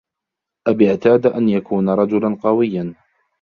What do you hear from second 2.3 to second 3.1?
قوياً.